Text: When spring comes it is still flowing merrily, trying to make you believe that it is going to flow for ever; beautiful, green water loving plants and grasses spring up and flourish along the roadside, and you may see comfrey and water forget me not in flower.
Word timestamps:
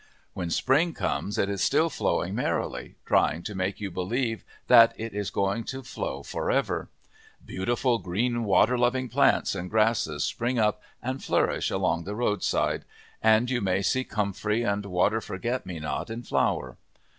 When 0.33 0.49
spring 0.49 0.95
comes 0.95 1.37
it 1.37 1.47
is 1.47 1.61
still 1.61 1.87
flowing 1.87 2.33
merrily, 2.33 2.95
trying 3.05 3.43
to 3.43 3.53
make 3.53 3.79
you 3.79 3.91
believe 3.91 4.43
that 4.65 4.95
it 4.97 5.13
is 5.13 5.29
going 5.29 5.63
to 5.65 5.83
flow 5.83 6.23
for 6.23 6.49
ever; 6.49 6.89
beautiful, 7.45 7.99
green 7.99 8.43
water 8.43 8.79
loving 8.79 9.09
plants 9.09 9.53
and 9.53 9.69
grasses 9.69 10.23
spring 10.23 10.57
up 10.57 10.81
and 11.03 11.23
flourish 11.23 11.69
along 11.69 12.05
the 12.05 12.15
roadside, 12.15 12.83
and 13.21 13.51
you 13.51 13.61
may 13.61 13.83
see 13.83 14.03
comfrey 14.03 14.63
and 14.63 14.87
water 14.87 15.21
forget 15.21 15.67
me 15.67 15.79
not 15.79 16.09
in 16.09 16.23
flower. 16.23 16.77